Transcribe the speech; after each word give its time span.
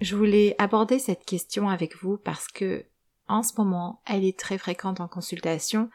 Je 0.00 0.16
voulais 0.16 0.54
aborder 0.58 0.98
cette 0.98 1.24
question 1.24 1.68
avec 1.68 1.96
vous 2.02 2.16
parce 2.16 2.48
que, 2.48 2.84
en 3.28 3.42
ce 3.42 3.54
moment, 3.56 4.00
elle 4.06 4.24
est 4.24 4.38
très 4.38 4.58
fréquente 4.58 5.00
en 5.00 5.08
consultation 5.08 5.90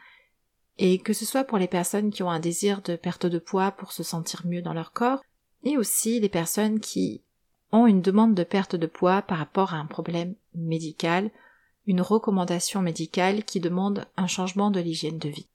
et 0.78 0.98
que 0.98 1.12
ce 1.12 1.24
soit 1.24 1.44
pour 1.44 1.58
les 1.58 1.68
personnes 1.68 2.10
qui 2.10 2.22
ont 2.22 2.30
un 2.30 2.40
désir 2.40 2.82
de 2.82 2.96
perte 2.96 3.26
de 3.26 3.38
poids 3.38 3.72
pour 3.72 3.92
se 3.92 4.02
sentir 4.02 4.42
mieux 4.46 4.62
dans 4.62 4.72
leur 4.72 4.92
corps, 4.92 5.22
et 5.64 5.76
aussi 5.76 6.18
les 6.18 6.28
personnes 6.28 6.80
qui 6.80 7.22
ont 7.70 7.86
une 7.86 8.02
demande 8.02 8.34
de 8.34 8.44
perte 8.44 8.74
de 8.74 8.86
poids 8.86 9.22
par 9.22 9.38
rapport 9.38 9.74
à 9.74 9.78
un 9.78 9.86
problème 9.86 10.34
médical, 10.54 11.30
une 11.86 12.00
recommandation 12.00 12.80
médicale 12.82 13.44
qui 13.44 13.60
demande 13.60 14.06
un 14.16 14.26
changement 14.26 14.70
de 14.70 14.80
l'hygiène 14.80 15.18
de 15.18 15.28
vie. 15.28 15.48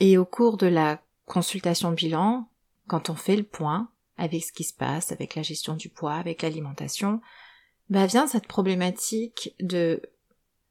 Et 0.00 0.18
au 0.18 0.24
cours 0.24 0.56
de 0.56 0.66
la 0.66 1.00
consultation 1.26 1.92
bilan, 1.92 2.48
quand 2.86 3.10
on 3.10 3.14
fait 3.14 3.36
le 3.36 3.42
point, 3.44 3.88
avec 4.16 4.42
ce 4.42 4.52
qui 4.52 4.64
se 4.64 4.74
passe, 4.74 5.12
avec 5.12 5.34
la 5.34 5.42
gestion 5.42 5.74
du 5.74 5.88
poids, 5.88 6.14
avec 6.14 6.42
l'alimentation, 6.42 7.20
bah 7.90 8.06
vient 8.06 8.26
cette 8.26 8.46
problématique 8.46 9.54
de 9.60 10.02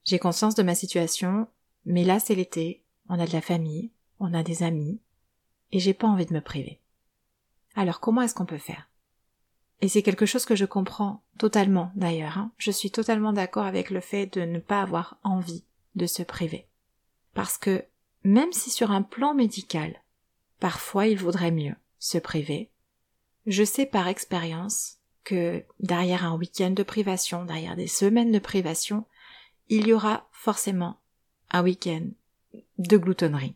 j'ai 0.04 0.18
conscience 0.18 0.54
de 0.54 0.62
ma 0.62 0.74
situation, 0.74 1.48
mais 1.84 2.04
là 2.04 2.20
c'est 2.20 2.34
l'été, 2.34 2.82
on 3.08 3.18
a 3.18 3.26
de 3.26 3.32
la 3.32 3.40
famille, 3.40 3.90
on 4.20 4.32
a 4.34 4.42
des 4.42 4.62
amis, 4.62 5.00
et 5.72 5.80
j'ai 5.80 5.94
pas 5.94 6.06
envie 6.06 6.26
de 6.26 6.34
me 6.34 6.40
priver. 6.40 6.80
Alors 7.74 8.00
comment 8.00 8.22
est-ce 8.22 8.34
qu'on 8.34 8.46
peut 8.46 8.58
faire? 8.58 8.88
Et 9.80 9.88
c'est 9.88 10.02
quelque 10.02 10.26
chose 10.26 10.44
que 10.44 10.56
je 10.56 10.64
comprends 10.64 11.22
totalement 11.38 11.92
d'ailleurs. 11.94 12.38
Hein. 12.38 12.50
Je 12.58 12.70
suis 12.70 12.90
totalement 12.90 13.32
d'accord 13.32 13.66
avec 13.66 13.90
le 13.90 14.00
fait 14.00 14.26
de 14.26 14.40
ne 14.40 14.58
pas 14.58 14.82
avoir 14.82 15.18
envie 15.22 15.64
de 15.94 16.06
se 16.06 16.22
priver. 16.22 16.66
Parce 17.34 17.58
que 17.58 17.84
même 18.24 18.52
si 18.52 18.70
sur 18.70 18.90
un 18.90 19.02
plan 19.02 19.34
médical, 19.34 20.02
parfois 20.58 21.06
il 21.06 21.18
vaudrait 21.18 21.52
mieux 21.52 21.74
se 21.98 22.18
priver, 22.18 22.70
je 23.46 23.64
sais 23.64 23.86
par 23.86 24.08
expérience 24.08 24.97
que 25.24 25.64
derrière 25.80 26.24
un 26.24 26.36
week-end 26.36 26.70
de 26.70 26.82
privation, 26.82 27.44
derrière 27.44 27.76
des 27.76 27.86
semaines 27.86 28.32
de 28.32 28.38
privation, 28.38 29.04
il 29.68 29.86
y 29.86 29.92
aura 29.92 30.28
forcément 30.32 30.98
un 31.50 31.62
week-end 31.62 32.08
de 32.78 32.96
gloutonnerie. 32.96 33.54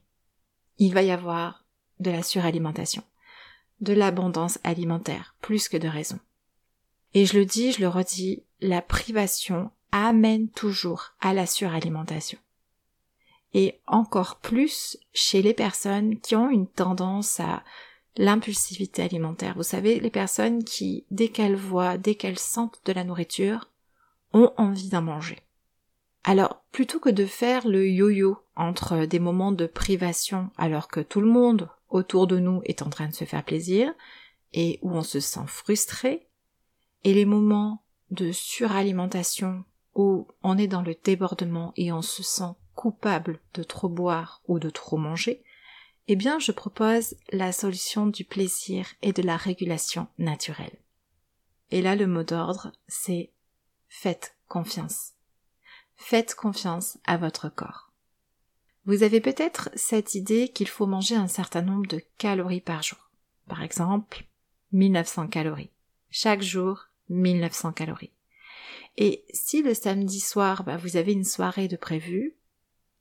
Il 0.78 0.94
va 0.94 1.02
y 1.02 1.10
avoir 1.10 1.64
de 2.00 2.10
la 2.10 2.22
suralimentation, 2.22 3.02
de 3.80 3.92
l'abondance 3.92 4.58
alimentaire, 4.64 5.34
plus 5.40 5.68
que 5.68 5.76
de 5.76 5.88
raison. 5.88 6.18
Et 7.14 7.26
je 7.26 7.38
le 7.38 7.44
dis, 7.44 7.72
je 7.72 7.80
le 7.80 7.88
redis, 7.88 8.42
la 8.60 8.82
privation 8.82 9.70
amène 9.92 10.48
toujours 10.48 11.12
à 11.20 11.34
la 11.34 11.46
suralimentation. 11.46 12.38
Et 13.54 13.80
encore 13.86 14.36
plus 14.36 14.96
chez 15.12 15.42
les 15.42 15.52
personnes 15.52 16.18
qui 16.20 16.34
ont 16.34 16.48
une 16.48 16.66
tendance 16.66 17.38
à 17.38 17.62
l'impulsivité 18.16 19.02
alimentaire. 19.02 19.54
Vous 19.56 19.62
savez, 19.62 20.00
les 20.00 20.10
personnes 20.10 20.64
qui, 20.64 21.04
dès 21.10 21.28
qu'elles 21.28 21.56
voient, 21.56 21.98
dès 21.98 22.14
qu'elles 22.14 22.38
sentent 22.38 22.80
de 22.84 22.92
la 22.92 23.04
nourriture, 23.04 23.68
ont 24.32 24.52
envie 24.56 24.88
d'en 24.88 25.02
manger. 25.02 25.38
Alors, 26.24 26.62
plutôt 26.70 27.00
que 27.00 27.10
de 27.10 27.26
faire 27.26 27.66
le 27.66 27.88
yo-yo 27.88 28.38
entre 28.54 29.06
des 29.06 29.18
moments 29.18 29.52
de 29.52 29.66
privation 29.66 30.50
alors 30.56 30.88
que 30.88 31.00
tout 31.00 31.20
le 31.20 31.30
monde 31.30 31.68
autour 31.88 32.26
de 32.26 32.38
nous 32.38 32.60
est 32.64 32.82
en 32.82 32.90
train 32.90 33.08
de 33.08 33.14
se 33.14 33.24
faire 33.24 33.44
plaisir 33.44 33.92
et 34.52 34.78
où 34.82 34.92
on 34.92 35.02
se 35.02 35.20
sent 35.20 35.46
frustré, 35.46 36.28
et 37.04 37.14
les 37.14 37.24
moments 37.24 37.82
de 38.10 38.32
suralimentation 38.32 39.64
où 39.94 40.28
on 40.42 40.58
est 40.58 40.68
dans 40.68 40.82
le 40.82 40.94
débordement 41.02 41.72
et 41.76 41.92
on 41.92 42.02
se 42.02 42.22
sent 42.22 42.54
coupable 42.74 43.40
de 43.54 43.62
trop 43.62 43.88
boire 43.88 44.42
ou 44.46 44.58
de 44.58 44.70
trop 44.70 44.96
manger, 44.96 45.42
eh 46.08 46.16
bien 46.16 46.38
je 46.38 46.52
propose 46.52 47.16
la 47.30 47.52
solution 47.52 48.06
du 48.06 48.24
plaisir 48.24 48.86
et 49.02 49.12
de 49.12 49.22
la 49.22 49.36
régulation 49.36 50.08
naturelle. 50.18 50.78
Et 51.70 51.82
là 51.82 51.96
le 51.96 52.06
mot 52.06 52.24
d'ordre 52.24 52.72
c'est 52.88 53.30
faites 53.88 54.36
confiance. 54.48 55.12
Faites 55.96 56.34
confiance 56.34 56.98
à 57.04 57.16
votre 57.16 57.48
corps. 57.48 57.92
Vous 58.84 59.04
avez 59.04 59.20
peut-être 59.20 59.70
cette 59.74 60.16
idée 60.16 60.48
qu'il 60.48 60.66
faut 60.66 60.86
manger 60.86 61.14
un 61.14 61.28
certain 61.28 61.62
nombre 61.62 61.86
de 61.86 62.02
calories 62.18 62.60
par 62.60 62.82
jour. 62.82 63.10
Par 63.46 63.62
exemple, 63.62 64.24
1900 64.72 65.28
calories. 65.28 65.70
Chaque 66.10 66.42
jour, 66.42 66.88
1900 67.08 67.72
calories. 67.72 68.12
Et 68.96 69.24
si 69.32 69.62
le 69.62 69.74
samedi 69.74 70.20
soir, 70.20 70.64
bah, 70.64 70.76
vous 70.76 70.96
avez 70.96 71.12
une 71.12 71.24
soirée 71.24 71.68
de 71.68 71.76
prévu, 71.76 72.34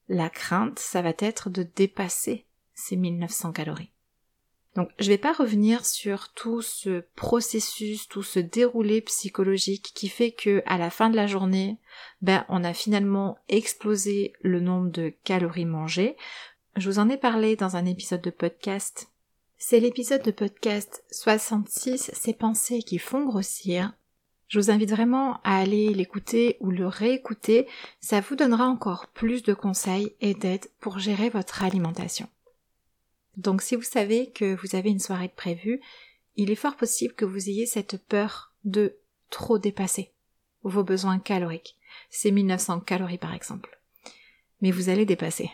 la 0.07 0.29
crainte, 0.29 0.77
ça 0.77 1.01
va 1.01 1.13
être 1.17 1.49
de 1.49 1.63
dépasser 1.63 2.45
c'est 2.73 2.95
1900 2.95 3.51
calories. 3.51 3.91
Donc 4.75 4.89
je 4.99 5.09
vais 5.09 5.17
pas 5.17 5.33
revenir 5.33 5.85
sur 5.85 6.29
tout 6.29 6.61
ce 6.61 7.03
processus, 7.15 8.07
tout 8.07 8.23
ce 8.23 8.39
déroulé 8.39 9.01
psychologique 9.01 9.91
qui 9.93 10.07
fait 10.07 10.31
que 10.31 10.63
à 10.65 10.77
la 10.77 10.89
fin 10.89 11.09
de 11.09 11.15
la 11.15 11.27
journée, 11.27 11.77
ben 12.21 12.45
on 12.47 12.63
a 12.63 12.73
finalement 12.73 13.37
explosé 13.49 14.33
le 14.41 14.61
nombre 14.61 14.89
de 14.89 15.13
calories 15.23 15.65
mangées. 15.65 16.15
Je 16.77 16.89
vous 16.89 16.99
en 16.99 17.09
ai 17.09 17.17
parlé 17.17 17.57
dans 17.57 17.75
un 17.75 17.85
épisode 17.85 18.21
de 18.21 18.29
podcast. 18.29 19.09
C'est 19.57 19.81
l'épisode 19.81 20.23
de 20.23 20.31
podcast 20.31 21.03
66, 21.11 22.11
ces 22.13 22.33
pensées 22.33 22.81
qui 22.81 22.97
font 22.97 23.25
grossir. 23.25 23.93
Je 24.47 24.59
vous 24.59 24.71
invite 24.71 24.89
vraiment 24.89 25.39
à 25.43 25.59
aller 25.59 25.93
l'écouter 25.93 26.57
ou 26.61 26.71
le 26.71 26.87
réécouter, 26.87 27.67
ça 27.99 28.21
vous 28.21 28.35
donnera 28.35 28.65
encore 28.65 29.07
plus 29.07 29.43
de 29.43 29.53
conseils 29.53 30.13
et 30.19 30.33
d'aide 30.33 30.65
pour 30.79 30.99
gérer 30.99 31.29
votre 31.29 31.63
alimentation. 31.63 32.27
Donc 33.37 33.61
si 33.61 33.75
vous 33.75 33.83
savez 33.83 34.31
que 34.31 34.55
vous 34.55 34.75
avez 34.75 34.89
une 34.89 34.99
soirée 34.99 35.29
prévue, 35.29 35.81
il 36.35 36.51
est 36.51 36.55
fort 36.55 36.75
possible 36.75 37.13
que 37.13 37.25
vous 37.25 37.49
ayez 37.49 37.65
cette 37.65 37.97
peur 38.05 38.53
de 38.63 38.97
trop 39.29 39.57
dépasser 39.57 40.11
vos 40.63 40.83
besoins 40.83 41.19
caloriques. 41.19 41.77
C'est 42.09 42.31
1900 42.31 42.81
calories 42.81 43.17
par 43.17 43.33
exemple. 43.33 43.79
Mais 44.61 44.71
vous 44.71 44.89
allez 44.89 45.05
dépasser. 45.05 45.49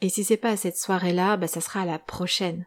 Et 0.00 0.08
si 0.08 0.22
c'est 0.22 0.36
pas 0.36 0.50
à 0.50 0.56
cette 0.56 0.76
soirée-là, 0.76 1.36
bah 1.36 1.48
ça 1.48 1.60
sera 1.60 1.82
à 1.82 1.86
la 1.86 1.98
prochaine. 1.98 2.66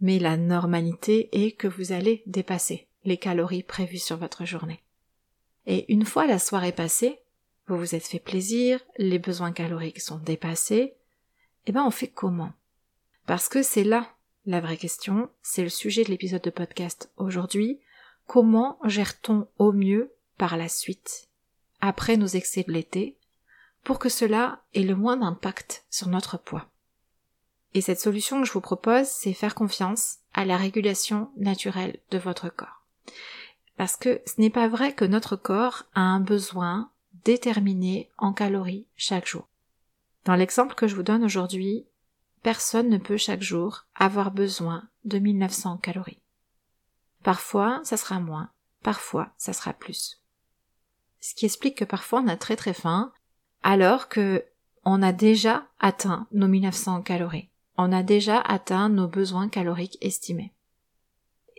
Mais 0.00 0.18
la 0.18 0.36
normalité 0.36 1.28
est 1.32 1.52
que 1.52 1.68
vous 1.68 1.92
allez 1.92 2.22
dépasser 2.26 2.88
les 3.04 3.18
calories 3.18 3.62
prévues 3.62 3.98
sur 3.98 4.16
votre 4.16 4.44
journée. 4.44 4.82
Et 5.66 5.92
une 5.92 6.06
fois 6.06 6.26
la 6.26 6.38
soirée 6.38 6.72
passée, 6.72 7.18
vous 7.66 7.76
vous 7.76 7.94
êtes 7.94 8.06
fait 8.06 8.18
plaisir, 8.18 8.80
les 8.96 9.18
besoins 9.18 9.52
caloriques 9.52 10.00
sont 10.00 10.18
dépassés, 10.18 10.94
eh 11.66 11.72
ben 11.72 11.84
on 11.84 11.90
fait 11.90 12.08
comment? 12.08 12.52
Parce 13.30 13.48
que 13.48 13.62
c'est 13.62 13.84
là 13.84 14.08
la 14.44 14.60
vraie 14.60 14.76
question, 14.76 15.30
c'est 15.40 15.62
le 15.62 15.68
sujet 15.68 16.02
de 16.02 16.08
l'épisode 16.08 16.42
de 16.42 16.50
podcast 16.50 17.12
aujourd'hui. 17.16 17.78
Comment 18.26 18.76
gère-t-on 18.82 19.46
au 19.56 19.70
mieux 19.70 20.12
par 20.36 20.56
la 20.56 20.68
suite, 20.68 21.28
après 21.80 22.16
nos 22.16 22.26
excès 22.26 22.64
de 22.64 22.72
l'été, 22.72 23.16
pour 23.84 24.00
que 24.00 24.08
cela 24.08 24.64
ait 24.74 24.82
le 24.82 24.96
moins 24.96 25.16
d'impact 25.16 25.84
sur 25.90 26.08
notre 26.08 26.38
poids? 26.38 26.66
Et 27.72 27.80
cette 27.82 28.00
solution 28.00 28.40
que 28.40 28.48
je 28.48 28.52
vous 28.52 28.60
propose, 28.60 29.06
c'est 29.06 29.32
faire 29.32 29.54
confiance 29.54 30.16
à 30.34 30.44
la 30.44 30.56
régulation 30.56 31.30
naturelle 31.36 32.00
de 32.10 32.18
votre 32.18 32.48
corps. 32.48 32.84
Parce 33.76 33.94
que 33.94 34.20
ce 34.26 34.40
n'est 34.40 34.50
pas 34.50 34.66
vrai 34.66 34.92
que 34.92 35.04
notre 35.04 35.36
corps 35.36 35.84
a 35.94 36.00
un 36.00 36.18
besoin 36.18 36.90
déterminé 37.24 38.10
en 38.18 38.32
calories 38.32 38.88
chaque 38.96 39.28
jour. 39.28 39.46
Dans 40.24 40.34
l'exemple 40.34 40.74
que 40.74 40.88
je 40.88 40.96
vous 40.96 41.04
donne 41.04 41.22
aujourd'hui, 41.22 41.86
personne 42.42 42.88
ne 42.88 42.98
peut 42.98 43.16
chaque 43.16 43.42
jour 43.42 43.86
avoir 43.94 44.30
besoin 44.30 44.88
de 45.04 45.18
1900 45.18 45.78
calories. 45.78 46.20
Parfois, 47.22 47.80
ça 47.84 47.96
sera 47.96 48.20
moins, 48.20 48.50
parfois, 48.82 49.32
ça 49.36 49.52
sera 49.52 49.72
plus. 49.72 50.22
Ce 51.20 51.34
qui 51.34 51.44
explique 51.44 51.76
que 51.78 51.84
parfois 51.84 52.20
on 52.20 52.28
a 52.28 52.36
très 52.36 52.56
très 52.56 52.72
faim, 52.72 53.12
alors 53.62 54.08
que 54.08 54.44
on 54.84 55.02
a 55.02 55.12
déjà 55.12 55.66
atteint 55.78 56.26
nos 56.32 56.48
1900 56.48 57.02
calories. 57.02 57.50
On 57.76 57.92
a 57.92 58.02
déjà 58.02 58.40
atteint 58.40 58.88
nos 58.88 59.08
besoins 59.08 59.48
caloriques 59.48 59.98
estimés. 60.00 60.54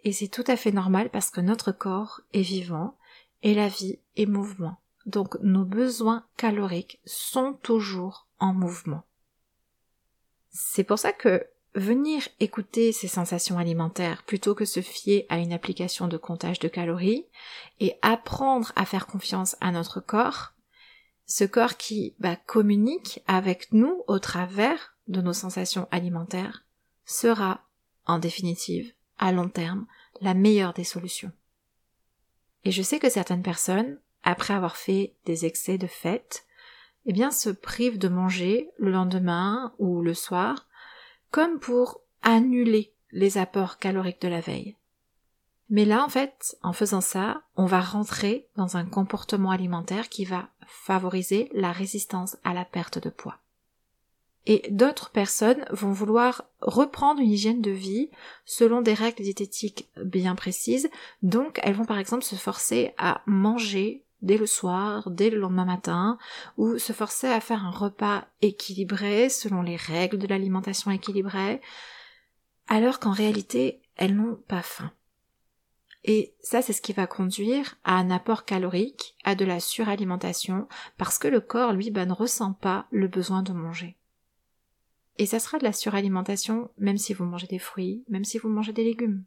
Et 0.03 0.11
c'est 0.11 0.27
tout 0.27 0.43
à 0.47 0.57
fait 0.57 0.71
normal 0.71 1.09
parce 1.09 1.29
que 1.29 1.41
notre 1.41 1.71
corps 1.71 2.21
est 2.33 2.41
vivant 2.41 2.97
et 3.43 3.53
la 3.53 3.67
vie 3.67 3.99
est 4.15 4.25
mouvement. 4.25 4.77
Donc 5.05 5.37
nos 5.41 5.65
besoins 5.65 6.25
caloriques 6.37 6.99
sont 7.05 7.53
toujours 7.61 8.27
en 8.39 8.53
mouvement. 8.53 9.03
C'est 10.51 10.83
pour 10.83 10.99
ça 10.99 11.13
que 11.13 11.47
venir 11.73 12.27
écouter 12.39 12.91
ces 12.91 13.07
sensations 13.07 13.57
alimentaires 13.57 14.23
plutôt 14.23 14.53
que 14.53 14.65
se 14.65 14.81
fier 14.81 15.25
à 15.29 15.37
une 15.37 15.53
application 15.53 16.07
de 16.07 16.17
comptage 16.17 16.59
de 16.59 16.67
calories 16.67 17.25
et 17.79 17.95
apprendre 18.01 18.73
à 18.75 18.85
faire 18.85 19.07
confiance 19.07 19.55
à 19.61 19.71
notre 19.71 20.01
corps, 20.01 20.53
ce 21.25 21.45
corps 21.45 21.77
qui 21.77 22.13
bah, 22.19 22.35
communique 22.35 23.21
avec 23.27 23.71
nous 23.71 24.03
au 24.07 24.19
travers 24.19 24.95
de 25.07 25.21
nos 25.21 25.33
sensations 25.33 25.87
alimentaires, 25.91 26.65
sera, 27.05 27.61
en 28.05 28.19
définitive, 28.19 28.93
à 29.17 29.31
long 29.31 29.49
terme, 29.49 29.85
la 30.19 30.33
meilleure 30.33 30.73
des 30.73 30.83
solutions. 30.83 31.31
Et 32.65 32.71
je 32.71 32.81
sais 32.81 32.99
que 32.99 33.09
certaines 33.09 33.43
personnes, 33.43 33.99
après 34.23 34.53
avoir 34.53 34.75
fait 34.75 35.15
des 35.25 35.45
excès 35.45 35.77
de 35.77 35.87
fête, 35.87 36.45
eh 37.05 37.13
bien 37.13 37.31
se 37.31 37.49
privent 37.49 37.97
de 37.97 38.07
manger 38.07 38.69
le 38.77 38.91
lendemain 38.91 39.73
ou 39.79 40.01
le 40.01 40.13
soir, 40.13 40.67
comme 41.31 41.59
pour 41.59 42.01
annuler 42.21 42.93
les 43.11 43.37
apports 43.37 43.77
caloriques 43.77 44.21
de 44.21 44.27
la 44.27 44.41
veille. 44.41 44.75
Mais 45.69 45.85
là, 45.85 46.03
en 46.03 46.09
fait, 46.09 46.57
en 46.63 46.73
faisant 46.73 47.01
ça, 47.01 47.43
on 47.55 47.65
va 47.65 47.79
rentrer 47.79 48.47
dans 48.57 48.75
un 48.75 48.85
comportement 48.85 49.51
alimentaire 49.51 50.09
qui 50.09 50.25
va 50.25 50.49
favoriser 50.67 51.49
la 51.53 51.71
résistance 51.71 52.37
à 52.43 52.53
la 52.53 52.65
perte 52.65 52.99
de 52.99 53.09
poids. 53.09 53.37
Et 54.45 54.67
d'autres 54.69 55.11
personnes 55.11 55.65
vont 55.71 55.91
vouloir 55.91 56.43
reprendre 56.59 57.21
une 57.21 57.29
hygiène 57.29 57.61
de 57.61 57.71
vie 57.71 58.09
selon 58.43 58.81
des 58.81 58.93
règles 58.93 59.23
diététiques 59.23 59.89
bien 60.03 60.35
précises, 60.35 60.89
donc 61.21 61.59
elles 61.63 61.75
vont 61.75 61.85
par 61.85 61.99
exemple 61.99 62.23
se 62.23 62.35
forcer 62.35 62.93
à 62.97 63.21
manger 63.25 64.03
dès 64.21 64.37
le 64.37 64.45
soir, 64.45 65.09
dès 65.09 65.29
le 65.29 65.39
lendemain 65.39 65.65
matin, 65.65 66.17
ou 66.57 66.77
se 66.77 66.93
forcer 66.93 67.27
à 67.27 67.41
faire 67.41 67.65
un 67.65 67.71
repas 67.71 68.25
équilibré 68.41 69.29
selon 69.29 69.61
les 69.61 69.75
règles 69.75 70.17
de 70.17 70.27
l'alimentation 70.27 70.91
équilibrée, 70.91 71.61
alors 72.67 72.99
qu'en 72.99 73.11
réalité 73.11 73.81
elles 73.95 74.15
n'ont 74.15 74.35
pas 74.35 74.61
faim. 74.61 74.91
Et 76.03 76.33
ça, 76.39 76.61
c'est 76.61 76.73
ce 76.73 76.81
qui 76.81 76.93
va 76.93 77.05
conduire 77.05 77.75
à 77.83 77.95
un 77.95 78.09
apport 78.09 78.45
calorique, 78.45 79.15
à 79.23 79.35
de 79.35 79.45
la 79.45 79.59
suralimentation, 79.59 80.67
parce 80.97 81.19
que 81.19 81.27
le 81.27 81.41
corps, 81.41 81.73
lui, 81.73 81.91
bah, 81.91 82.05
ne 82.05 82.13
ressent 82.13 82.53
pas 82.53 82.87
le 82.89 83.07
besoin 83.07 83.43
de 83.43 83.53
manger. 83.53 83.97
Et 85.19 85.27
ça 85.27 85.39
sera 85.39 85.59
de 85.59 85.63
la 85.63 85.73
suralimentation, 85.73 86.71
même 86.79 86.97
si 86.97 87.13
vous 87.13 87.25
mangez 87.25 87.45
des 87.45 87.59
fruits, 87.59 88.03
même 88.09 88.25
si 88.25 88.39
vous 88.39 88.49
mangez 88.49 88.73
des 88.73 88.83
légumes. 88.83 89.23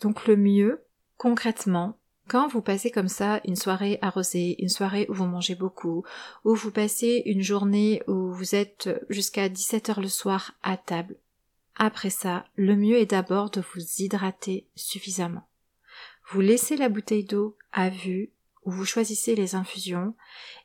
Donc 0.00 0.26
le 0.26 0.36
mieux, 0.36 0.84
concrètement, 1.16 1.98
quand 2.28 2.48
vous 2.48 2.62
passez 2.62 2.90
comme 2.90 3.08
ça 3.08 3.40
une 3.44 3.56
soirée 3.56 3.98
arrosée, 4.02 4.56
une 4.58 4.68
soirée 4.68 5.06
où 5.08 5.14
vous 5.14 5.26
mangez 5.26 5.54
beaucoup, 5.54 6.04
ou 6.44 6.54
vous 6.54 6.70
passez 6.70 7.22
une 7.26 7.42
journée 7.42 8.02
où 8.08 8.32
vous 8.32 8.54
êtes 8.54 8.88
jusqu'à 9.08 9.48
17 9.48 9.90
heures 9.90 10.00
le 10.00 10.08
soir 10.08 10.52
à 10.62 10.76
table, 10.76 11.16
après 11.76 12.10
ça, 12.10 12.46
le 12.56 12.74
mieux 12.74 12.96
est 12.96 13.10
d'abord 13.10 13.50
de 13.50 13.60
vous 13.60 13.82
hydrater 13.98 14.66
suffisamment. 14.74 15.46
Vous 16.30 16.40
laissez 16.40 16.76
la 16.76 16.88
bouteille 16.88 17.24
d'eau 17.24 17.56
à 17.72 17.90
vue, 17.90 18.32
ou 18.64 18.70
vous 18.70 18.86
choisissez 18.86 19.36
les 19.36 19.54
infusions, 19.54 20.14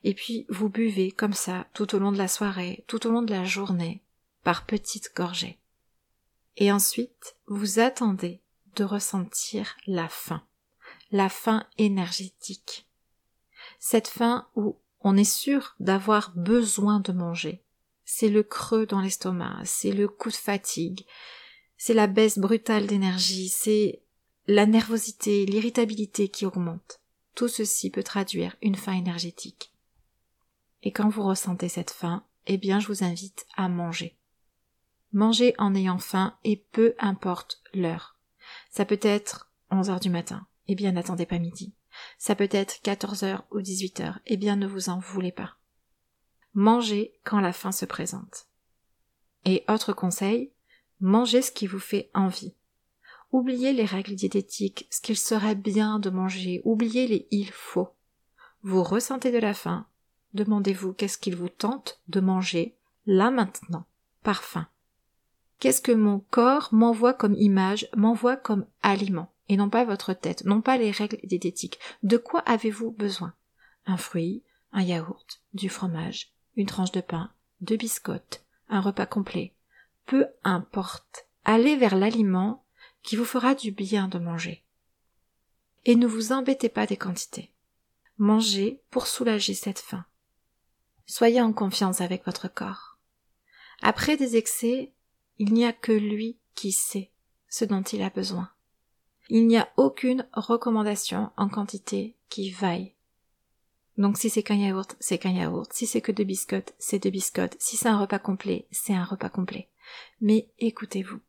et 0.04 0.14
puis 0.14 0.46
vous 0.50 0.70
buvez 0.70 1.12
comme 1.12 1.34
ça 1.34 1.68
tout 1.74 1.94
au 1.96 2.00
long 2.00 2.12
de 2.12 2.18
la 2.18 2.30
soirée, 2.30 2.84
tout 2.88 3.06
au 3.06 3.12
long 3.12 3.22
de 3.22 3.34
la 3.34 3.44
journée, 3.44 4.02
par 4.44 4.66
petites 4.66 5.12
gorgées. 5.16 5.60
Et 6.58 6.72
ensuite, 6.72 7.36
vous 7.48 7.80
attendez 7.80 8.42
de 8.76 8.84
ressentir 8.84 9.76
la 9.86 10.08
faim, 10.08 10.42
la 11.12 11.30
faim 11.30 11.66
énergétique. 11.78 12.88
Cette 13.80 14.08
faim 14.08 14.48
où 14.56 14.78
on 15.02 15.18
est 15.18 15.24
sûr 15.24 15.76
d'avoir 15.80 16.32
besoin 16.36 17.00
de 17.00 17.12
manger. 17.12 17.64
C'est 18.06 18.30
le 18.30 18.44
creux 18.44 18.86
dans 18.86 19.02
l'estomac, 19.02 19.62
c'est 19.66 19.92
le 19.92 20.08
coup 20.08 20.30
de 20.30 20.36
fatigue, 20.36 21.06
c'est 21.78 21.94
la 21.94 22.08
baisse 22.08 22.38
brutale 22.38 22.88
d'énergie, 22.88 23.50
c'est 23.50 24.02
la 24.48 24.66
nervosité, 24.66 25.46
l'irritabilité 25.46 26.30
qui 26.30 26.46
augmente. 26.46 27.00
Tout 27.36 27.48
ceci 27.48 27.90
peut 27.90 28.04
traduire 28.04 28.56
une 28.62 28.76
faim 28.76 28.94
énergétique. 28.94 29.74
Et 30.84 30.92
quand 30.92 31.10
vous 31.10 31.24
ressentez 31.24 31.70
cette 31.70 31.92
faim, 31.92 32.26
eh 32.48 32.58
bien 32.58 32.80
je 32.80 32.88
vous 32.88 33.04
invite 33.04 33.46
à 33.56 33.70
manger. 33.70 34.18
Mangez 35.14 35.54
en 35.58 35.76
ayant 35.76 36.00
faim 36.00 36.38
et 36.44 36.58
peu 36.72 36.96
importe 37.00 37.62
l'heure. 37.74 38.18
Ça 38.70 38.86
peut 38.86 39.00
être 39.02 39.52
11 39.70 39.90
heures 39.90 40.00
du 40.00 40.10
matin. 40.10 40.46
Eh 40.72 40.76
bien, 40.76 40.94
n'attendez 40.94 41.26
pas 41.26 41.38
midi. 41.38 41.74
Ça 42.18 42.34
peut 42.34 42.48
être 42.50 42.82
14 42.82 43.24
heures 43.24 43.44
ou 43.52 43.60
18 43.60 44.00
heures. 44.00 44.20
Eh 44.26 44.38
bien, 44.38 44.56
ne 44.56 44.66
vous 44.66 44.88
en 44.88 45.00
voulez 45.00 45.34
pas. 45.34 45.58
Mangez 46.54 47.12
quand 47.26 47.42
la 47.42 47.52
faim 47.52 47.74
se 47.74 47.84
présente. 47.84 48.48
Et 49.44 49.66
autre 49.68 49.92
conseil, 49.92 50.54
mangez 51.02 51.42
ce 51.42 51.52
qui 51.52 51.68
vous 51.68 51.78
fait 51.78 52.10
envie. 52.14 52.56
Oubliez 53.34 53.74
les 53.74 53.84
règles 53.84 54.16
diététiques, 54.16 54.88
ce 54.90 55.02
qu'il 55.02 55.18
serait 55.18 55.56
bien 55.56 56.00
de 56.00 56.10
manger, 56.10 56.62
oubliez 56.64 57.06
les 57.06 57.28
il 57.32 57.52
faut. 57.52 57.90
Vous 58.64 58.82
ressentez 58.82 59.34
de 59.34 59.40
la 59.40 59.54
faim, 59.54 59.88
demandez-vous 60.34 60.94
qu'est-ce 60.94 61.18
qu'il 61.18 61.36
vous 61.36 61.50
tente 61.50 62.00
de 62.08 62.22
manger, 62.22 62.78
là 63.06 63.30
maintenant, 63.30 63.88
par 64.24 64.42
faim. 64.42 64.70
Qu'est-ce 65.60 65.82
que 65.82 65.92
mon 65.92 66.20
corps 66.20 66.70
m'envoie 66.72 67.14
comme 67.14 67.36
image, 67.36 67.90
m'envoie 67.94 68.38
comme 68.38 68.66
aliment, 68.82 69.34
et 69.52 69.58
non 69.58 69.70
pas 69.70 69.84
votre 69.84 70.14
tête, 70.14 70.46
non 70.46 70.62
pas 70.62 70.78
les 70.78 70.92
règles 70.92 71.20
diététiques. 71.26 71.78
De 72.04 72.16
quoi 72.16 72.40
avez-vous 72.40 72.90
besoin? 72.90 73.34
Un 73.86 73.98
fruit, 73.98 74.44
un 74.72 74.82
yaourt, 74.82 75.42
du 75.54 75.68
fromage, 75.68 76.32
une 76.56 76.68
tranche 76.68 76.94
de 76.94 77.02
pain, 77.02 77.34
deux 77.60 77.76
biscottes, 77.76 78.46
un 78.70 78.80
repas 78.80 79.06
complet. 79.06 79.54
Peu 80.06 80.26
importe. 80.46 81.28
Allez 81.44 81.76
vers 81.76 81.98
l'aliment 81.98 82.64
qui 83.04 83.18
vous 83.18 83.26
fera 83.26 83.54
du 83.54 83.72
bien 83.72 84.08
de 84.08 84.20
manger. 84.20 84.64
Et 85.84 85.98
ne 85.98 86.08
vous 86.08 86.32
embêtez 86.32 86.70
pas 86.70 86.88
des 86.88 86.96
quantités. 86.96 87.52
Mangez 88.18 88.82
pour 88.90 89.06
soulager 89.06 89.54
cette 89.54 89.80
faim. 89.80 90.06
Soyez 91.08 91.42
en 91.42 91.52
confiance 91.52 92.00
avec 92.00 92.24
votre 92.24 92.48
corps. 92.48 92.98
Après 93.82 94.16
des 94.16 94.38
excès, 94.38 94.94
il 95.40 95.52
n'y 95.52 95.66
a 95.66 95.74
que 95.74 95.92
lui 95.92 96.38
qui 96.56 96.72
sait 96.72 97.12
ce 97.50 97.66
dont 97.66 97.82
il 97.82 98.02
a 98.02 98.10
besoin. 98.10 98.50
Il 99.34 99.48
n'y 99.48 99.58
a 99.58 99.70
aucune 99.78 100.28
recommandation 100.34 101.32
en 101.38 101.48
quantité 101.48 102.18
qui 102.28 102.52
vaille. 102.52 102.96
Donc 103.98 104.18
si 104.18 104.30
c'est 104.30 104.44
qu'un 104.44 104.58
yaourt, 104.58 104.98
c'est 105.00 105.20
qu'un 105.20 105.32
yaourt. 105.32 105.72
Si 105.72 105.88
c'est 105.88 106.02
que 106.02 106.12
deux 106.12 106.26
biscottes, 106.26 106.74
c'est 106.80 107.02
deux 107.02 107.12
biscottes. 107.12 107.56
Si 107.58 107.78
c'est 107.78 107.88
un 107.88 107.98
repas 107.98 108.20
complet, 108.20 108.68
c'est 108.72 108.94
un 108.94 109.06
repas 109.06 109.30
complet. 109.30 109.70
Mais 110.20 110.50
écoutez-vous. 110.60 111.22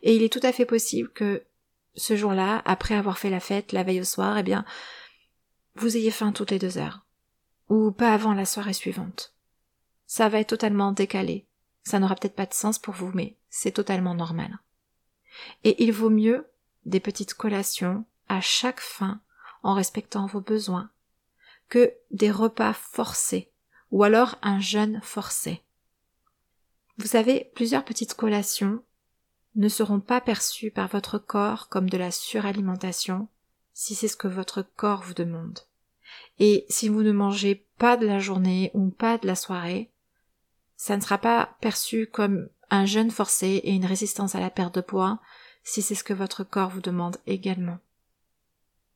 Et 0.00 0.16
il 0.16 0.22
est 0.22 0.32
tout 0.32 0.40
à 0.42 0.52
fait 0.52 0.64
possible 0.64 1.12
que 1.12 1.44
ce 1.96 2.16
jour-là, 2.16 2.62
après 2.64 2.94
avoir 2.94 3.18
fait 3.18 3.28
la 3.28 3.40
fête, 3.40 3.72
la 3.72 3.82
veille 3.82 4.00
au 4.00 4.04
soir, 4.04 4.38
eh 4.38 4.42
bien, 4.42 4.64
vous 5.74 5.98
ayez 5.98 6.10
faim 6.10 6.32
toutes 6.32 6.50
les 6.50 6.58
deux 6.58 6.78
heures. 6.78 7.04
Ou 7.68 7.90
pas 7.90 8.14
avant 8.14 8.32
la 8.32 8.46
soirée 8.46 8.72
suivante. 8.72 9.34
Ça 10.06 10.30
va 10.30 10.40
être 10.40 10.48
totalement 10.48 10.92
décalé. 10.92 11.46
Ça 11.84 11.98
n'aura 11.98 12.14
peut-être 12.14 12.36
pas 12.36 12.46
de 12.46 12.54
sens 12.54 12.78
pour 12.78 12.94
vous, 12.94 13.10
mais 13.12 13.36
c'est 13.50 13.72
totalement 13.72 14.14
normal. 14.14 14.60
Et 15.62 15.84
il 15.84 15.92
vaut 15.92 16.08
mieux 16.08 16.46
des 16.84 17.00
petites 17.00 17.34
collations 17.34 18.04
à 18.28 18.40
chaque 18.40 18.80
fin 18.80 19.20
en 19.62 19.74
respectant 19.74 20.26
vos 20.26 20.40
besoins 20.40 20.90
que 21.68 21.92
des 22.10 22.30
repas 22.30 22.72
forcés 22.72 23.50
ou 23.90 24.02
alors 24.02 24.38
un 24.42 24.60
jeûne 24.60 25.00
forcé. 25.02 25.62
Vous 26.98 27.06
savez, 27.06 27.50
plusieurs 27.54 27.84
petites 27.84 28.14
collations 28.14 28.82
ne 29.54 29.68
seront 29.68 30.00
pas 30.00 30.20
perçues 30.20 30.70
par 30.70 30.88
votre 30.88 31.18
corps 31.18 31.68
comme 31.68 31.90
de 31.90 31.98
la 31.98 32.10
suralimentation 32.10 33.28
si 33.74 33.94
c'est 33.94 34.08
ce 34.08 34.16
que 34.16 34.28
votre 34.28 34.62
corps 34.62 35.02
vous 35.02 35.14
demande. 35.14 35.60
Et 36.38 36.66
si 36.68 36.88
vous 36.88 37.02
ne 37.02 37.12
mangez 37.12 37.66
pas 37.78 37.96
de 37.96 38.06
la 38.06 38.18
journée 38.18 38.70
ou 38.74 38.90
pas 38.90 39.18
de 39.18 39.26
la 39.26 39.34
soirée, 39.34 39.90
ça 40.76 40.96
ne 40.96 41.02
sera 41.02 41.18
pas 41.18 41.56
perçu 41.60 42.06
comme 42.06 42.48
un 42.70 42.86
jeûne 42.86 43.10
forcé 43.10 43.60
et 43.64 43.72
une 43.72 43.86
résistance 43.86 44.34
à 44.34 44.40
la 44.40 44.50
perte 44.50 44.74
de 44.74 44.80
poids 44.80 45.20
si 45.64 45.82
c'est 45.82 45.94
ce 45.94 46.04
que 46.04 46.12
votre 46.12 46.44
corps 46.44 46.70
vous 46.70 46.80
demande 46.80 47.18
également. 47.26 47.78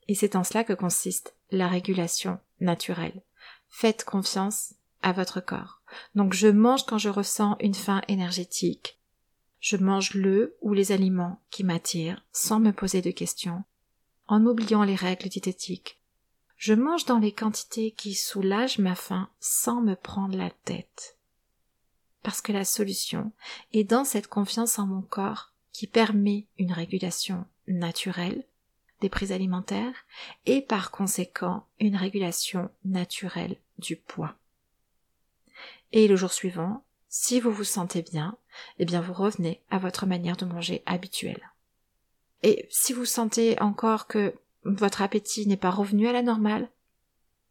Et 0.09 0.15
c'est 0.15 0.37
en 0.37 0.45
cela 0.45 0.65
que 0.65 0.73
consiste 0.73 1.35
la 1.51 1.69
régulation 1.69 2.39
naturelle. 2.61 3.23
Faites 3.69 4.05
confiance 4.05 4.75
à 5.03 5.13
votre 5.13 5.41
corps. 5.41 5.81
Donc 6.15 6.33
je 6.33 6.49
mange 6.49 6.87
quand 6.87 6.99
je 6.99 7.09
ressens 7.09 7.57
une 7.61 7.75
faim 7.75 8.03
énergétique. 8.09 8.99
Je 9.61 9.77
mange 9.77 10.15
le 10.15 10.57
ou 10.61 10.75
les 10.75 10.93
aliments 10.93 11.41
qui 11.51 11.65
m'attirent 11.65 12.25
sans 12.33 12.61
me 12.61 12.73
poser 12.73 13.03
de 13.03 13.11
questions, 13.11 13.65
en 14.29 14.45
oubliant 14.47 14.85
les 14.85 14.95
règles 14.95 15.29
diététiques. 15.29 16.01
Je 16.57 16.73
mange 16.73 17.05
dans 17.05 17.19
les 17.19 17.33
quantités 17.33 17.91
qui 17.91 18.15
soulagent 18.15 18.79
ma 18.79 18.95
faim 18.95 19.29
sans 19.41 19.83
me 19.83 19.95
prendre 19.95 20.37
la 20.37 20.51
tête. 20.65 21.17
parce 22.27 22.41
que 22.41 22.51
la 22.51 22.65
solution 22.65 23.31
est 23.73 23.85
dans 23.85 24.05
cette 24.05 24.27
confiance 24.27 24.81
en 24.81 24.87
mon 24.89 25.01
corps 25.01 25.53
qui 25.77 25.87
permet 25.87 26.47
une 26.59 26.73
régulation 26.73 27.45
naturelle 27.69 28.47
des 29.03 29.11
prises 29.11 29.31
alimentaires 29.31 30.07
et 30.47 30.63
par 30.63 30.91
conséquent 30.91 31.67
une 31.81 31.97
régulation 31.97 32.71
naturelle 32.87 33.59
du 33.77 33.95
poids. 33.97 34.37
Et 35.93 36.09
le 36.09 36.17
jour 36.17 36.33
suivant, 36.33 36.83
si 37.11 37.41
vous 37.41 37.51
vous 37.51 37.63
sentez 37.63 38.01
bien, 38.01 38.39
eh 38.79 38.87
bien 38.87 39.03
vous 39.03 39.13
revenez 39.13 39.61
à 39.69 39.77
votre 39.77 40.07
manière 40.07 40.39
de 40.39 40.47
manger 40.47 40.83
habituelle. 40.87 41.53
Et 42.43 42.67
si 42.71 42.95
vous 42.95 43.05
sentez 43.05 43.61
encore 43.61 44.07
que 44.07 44.35
votre 44.65 45.03
appétit 45.03 45.47
n'est 45.47 45.59
pas 45.59 45.71
revenu 45.71 46.09
à 46.09 46.13
la 46.13 46.23
normale, 46.23 46.71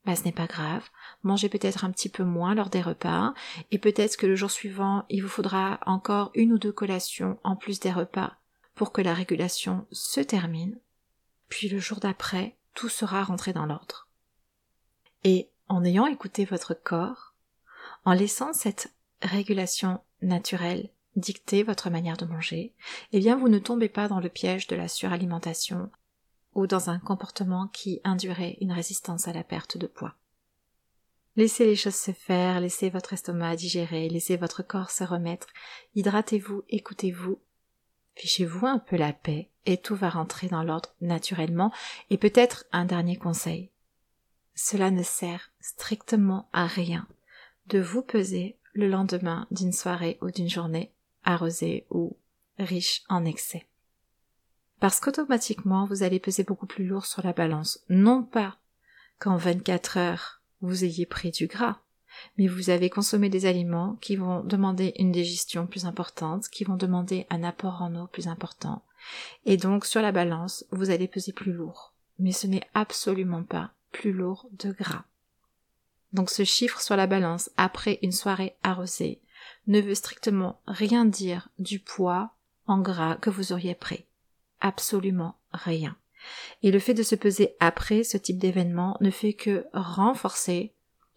bah, 0.06 0.16
ce 0.16 0.24
n'est 0.24 0.32
pas 0.32 0.48
grave. 0.48 0.88
Mangez 1.24 1.50
peut-être 1.50 1.84
un 1.84 1.92
petit 1.92 2.10
peu 2.10 2.24
moins 2.24 2.56
lors 2.56 2.70
des 2.70 2.82
repas, 2.82 3.34
et 3.72 3.80
peut-être 3.80 4.18
que 4.18 4.28
le 4.28 4.36
jour 4.36 4.52
suivant, 4.52 5.06
il 5.10 5.22
vous 5.22 5.30
faudra 5.30 5.80
encore 5.86 6.32
une 6.36 6.54
ou 6.54 6.60
deux 6.60 6.72
collations 6.72 7.40
en 7.44 7.56
plus 7.56 7.80
des 7.80 7.92
repas 7.92 8.34
pour 8.76 8.92
que 8.92 9.02
la 9.02 9.14
régulation 9.14 9.88
se 9.92 10.22
termine. 10.22 10.78
Puis 11.50 11.70
le 11.70 11.80
jour 11.80 12.00
d'après, 12.00 12.58
tout 12.74 12.90
sera 12.90 13.24
rentré 13.24 13.54
dans 13.54 13.66
l'ordre. 13.66 14.08
Et 15.24 15.50
en 15.70 15.84
ayant 15.84 16.06
écouté 16.06 16.46
votre 16.46 16.74
corps, 16.74 17.34
en 18.04 18.14
laissant 18.14 18.54
cette 18.54 18.94
régulation 19.22 20.02
naturelle 20.22 20.90
dicter 21.16 21.64
votre 21.64 21.90
manière 21.90 22.18
de 22.18 22.26
manger, 22.26 22.74
eh 23.12 23.20
bien 23.20 23.38
vous 23.38 23.50
ne 23.50 23.60
tombez 23.60 23.90
pas 23.90 24.08
dans 24.08 24.20
le 24.20 24.30
piège 24.30 24.68
de 24.68 24.76
la 24.76 24.88
suralimentation 24.88 25.90
ou 26.56 26.68
dans 26.68 26.90
un 26.90 27.00
comportement 27.00 27.68
qui 27.68 28.02
induirait 28.04 28.58
une 28.62 28.72
résistance 28.72 29.28
à 29.28 29.34
la 29.34 29.44
perte 29.44 29.78
de 29.78 29.88
poids. 29.88 30.16
Laissez 31.36 31.66
les 31.66 31.76
choses 31.76 31.96
se 31.96 32.12
faire, 32.12 32.62
laissez 32.62 32.90
votre 32.90 33.12
estomac 33.12 33.58
digérer, 33.58 34.08
laissez 34.08 34.38
votre 34.38 34.64
corps 34.64 34.90
se 34.90 35.04
remettre, 35.04 35.48
hydratez-vous, 35.94 36.64
écoutez-vous, 36.70 37.40
fichez-vous 38.16 38.66
un 38.66 38.80
peu 38.80 38.96
la 38.96 39.12
paix 39.12 39.50
et 39.66 39.78
tout 39.78 39.96
va 39.96 40.10
rentrer 40.10 40.48
dans 40.48 40.64
l'ordre 40.64 40.96
naturellement 41.02 41.74
et 42.10 42.18
peut-être 42.18 42.66
un 42.72 42.86
dernier 42.86 43.18
conseil. 43.18 43.70
Cela 44.56 44.92
ne 44.92 45.04
sert 45.04 45.52
strictement 45.60 46.48
à 46.54 46.68
rien 46.68 47.06
de 47.68 47.80
vous 47.80 48.02
peser 48.02 48.58
le 48.72 48.88
lendemain 48.88 49.48
d'une 49.52 49.74
soirée 49.74 50.18
ou 50.22 50.32
d'une 50.32 50.50
journée 50.50 50.94
arrosée 51.26 51.86
ou 51.90 52.16
riche 52.58 53.04
en 53.10 53.26
excès. 53.26 53.68
Parce 54.86 55.00
qu'automatiquement 55.00 55.88
vous 55.88 56.04
allez 56.04 56.20
peser 56.20 56.44
beaucoup 56.44 56.68
plus 56.68 56.86
lourd 56.86 57.08
sur 57.08 57.26
la 57.26 57.34
balance, 57.34 57.80
non 57.90 58.22
pas 58.22 58.60
qu'en 59.18 59.36
24 59.36 59.98
heures 59.98 60.42
vous 60.62 60.84
ayez 60.84 61.08
pris 61.08 61.32
du 61.32 61.48
gras, 61.48 61.80
mais 62.38 62.46
vous 62.46 62.70
avez 62.70 62.92
consommé 62.92 63.30
des 63.30 63.48
aliments 63.48 63.98
qui 64.00 64.16
vont 64.16 64.44
demander 64.44 64.94
une 65.00 65.12
digestion 65.12 65.66
plus 65.66 65.88
importante, 65.88 66.50
qui 66.50 66.66
vont 66.66 66.76
demander 66.76 67.26
un 67.32 67.44
apport 67.44 67.82
en 67.82 67.96
eau 67.96 68.06
plus 68.06 68.28
important, 68.28 68.84
et 69.48 69.58
donc 69.58 69.86
sur 69.86 70.04
la 70.04 70.12
balance 70.12 70.68
vous 70.70 70.92
allez 70.92 71.08
peser 71.08 71.34
plus 71.34 71.52
lourd, 71.52 71.94
mais 72.20 72.32
ce 72.32 72.46
n'est 72.46 72.70
absolument 72.76 73.42
pas 73.42 73.72
plus 73.92 74.14
lourd 74.14 74.48
de 74.52 74.72
gras. 74.72 75.06
Donc 76.14 76.30
ce 76.30 76.44
chiffre 76.44 76.80
sur 76.80 76.96
la 76.96 77.08
balance 77.08 77.50
après 77.58 77.98
une 78.04 78.12
soirée 78.12 78.56
arrosée 78.62 79.20
ne 79.66 79.82
veut 79.82 79.96
strictement 79.96 80.62
rien 80.68 81.06
dire 81.06 81.50
du 81.58 81.80
poids 81.80 82.36
en 82.68 82.78
gras 82.82 83.16
que 83.16 83.32
vous 83.32 83.52
auriez 83.52 83.74
pris. 83.74 84.06
Absolument 84.60 85.36
rien. 85.52 85.96
Et 86.64 86.72
le 86.72 86.80
fait 86.80 86.94
de 86.94 87.04
se 87.04 87.16
peser 87.16 87.56
après 87.60 88.04
ce 88.04 88.18
type 88.18 88.38
d'événement 88.38 88.98
ne 89.02 89.12
fait 89.12 89.34
que 89.34 89.66
renforcer 89.74 90.74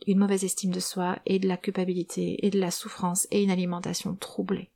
une 0.06 0.18
mauvaise 0.18 0.44
estime 0.44 0.70
de 0.70 0.80
soi 0.80 1.18
et 1.26 1.38
de 1.38 1.48
la 1.48 1.56
culpabilité 1.56 2.46
et 2.46 2.50
de 2.50 2.60
la 2.60 2.70
souffrance 2.70 3.26
et 3.30 3.42
une 3.42 3.50
alimentation 3.50 4.14
troublée. 4.14 4.70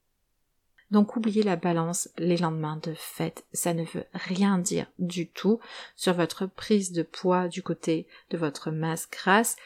Donc 0.91 1.17
oubliez 1.17 1.43
la 1.43 1.57
balance 1.57 2.11
les 2.19 2.37
lendemains 2.37 2.79
de 2.83 2.93
fête, 2.95 3.47
ça 3.55 3.73
ne 3.73 3.85
veut 3.85 4.05
rien 4.13 4.59
dire 4.59 4.87
du 4.99 5.27
tout 5.27 5.59
sur 5.97 6.13
votre 6.13 6.45
prise 6.45 6.93
de 6.93 7.03
poids 7.03 7.49
du 7.49 7.63
côté 7.63 8.07
de 8.29 8.37
votre 8.37 8.71
masse 8.71 9.09
grasse, 9.11 9.57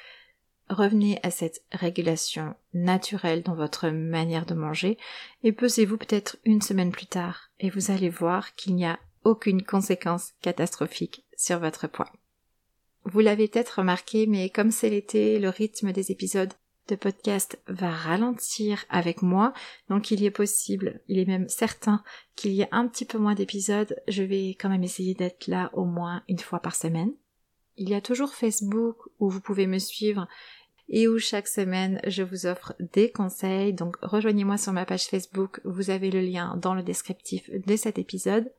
revenez 0.69 1.19
à 1.23 1.31
cette 1.31 1.63
régulation 1.73 2.55
naturelle 2.75 3.43
dans 3.43 3.55
votre 3.55 3.89
manière 3.89 4.47
de 4.47 4.55
manger 4.55 4.99
et 5.43 5.53
pesez-vous 5.53 5.97
peut-être 5.97 6.37
une 6.45 6.63
semaine 6.63 6.93
plus 6.93 7.07
tard 7.07 7.51
et 7.61 7.71
vous 7.71 7.91
allez 7.91 8.09
voir 8.09 8.55
qu'il 8.55 8.75
n'y 8.75 8.87
a 8.87 8.99
aucune 9.25 9.63
conséquence 9.63 10.33
catastrophique 10.41 11.25
sur 11.37 11.59
votre 11.59 11.89
poids. 11.89 12.11
Vous 13.05 13.21
l'avez 13.21 13.49
peut-être 13.49 13.79
remarqué, 13.79 14.27
mais 14.27 14.51
comme 14.51 14.71
c'est 14.71 14.91
l'été, 14.91 15.39
le 15.39 15.49
rythme 15.49 15.93
des 15.93 16.11
épisodes 16.11 16.53
de 16.89 16.97
podcast 16.97 17.59
va 17.67 17.91
ralentir 17.91 18.85
avec 18.89 19.23
moi, 19.23 19.53
donc 19.89 20.11
il 20.11 20.25
est 20.25 20.31
possible, 20.31 21.01
il 21.09 21.19
est 21.19 21.25
même 21.25 21.49
certain 21.49 22.03
qu'il 22.37 22.53
y 22.53 22.63
ait 22.63 22.69
un 22.71 22.87
petit 22.87 23.05
peu 23.05 23.19
moins 23.19 23.35
d'épisodes, 23.35 24.01
je 24.09 24.23
vais 24.23 24.51
quand 24.51 24.69
même 24.69 24.85
essayer 24.85 25.15
d'être 25.15 25.49
là 25.49 25.71
au 25.73 25.85
moins 25.85 26.23
une 26.29 26.39
fois 26.39 26.61
par 26.61 26.75
semaine. 26.75 27.13
Il 27.77 27.89
y 27.89 27.95
a 27.95 28.01
toujours 28.01 28.35
Facebook 28.35 28.97
où 29.19 29.29
vous 29.29 29.41
pouvez 29.41 29.67
me 29.67 29.79
suivre 29.79 30.27
et 30.89 31.09
où 31.09 31.19
chaque 31.19 31.49
semaine 31.49 32.01
je 32.07 32.23
vous 32.23 32.47
offre 32.47 32.75
des 32.79 33.11
conseils. 33.11 33.73
Donc 33.73 33.97
rejoignez-moi 34.03 34.57
sur 34.57 34.73
ma 34.73 34.87
page 34.87 35.07
Facebook, 35.07 35.61
vous 35.65 35.91
avez 35.91 36.11
le 36.11 36.21
lien 36.21 36.57
dans 36.57 36.75
le 36.75 36.83
descriptif 36.83 37.51
de 37.51 37.77
cet 37.77 37.99
épisode. 37.99 38.51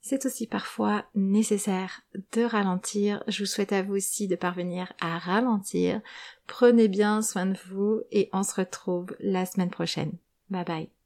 C'est 0.00 0.26
aussi 0.26 0.46
parfois 0.46 1.04
nécessaire 1.14 2.02
de 2.32 2.42
ralentir. 2.42 3.22
Je 3.26 3.40
vous 3.40 3.46
souhaite 3.46 3.72
à 3.72 3.82
vous 3.82 3.96
aussi 3.96 4.28
de 4.28 4.36
parvenir 4.36 4.92
à 5.00 5.18
ralentir. 5.18 6.00
Prenez 6.46 6.88
bien 6.88 7.20
soin 7.20 7.46
de 7.46 7.58
vous 7.68 8.02
et 8.12 8.30
on 8.32 8.42
se 8.42 8.54
retrouve 8.54 9.14
la 9.18 9.44
semaine 9.44 9.70
prochaine. 9.70 10.12
Bye 10.50 10.64
bye. 10.64 10.97